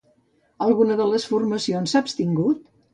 Alguna 0.69 0.97
de 1.03 1.07
les 1.11 1.27
formacions 1.35 1.95
s'ha 1.97 2.05
abstingut? 2.05 2.69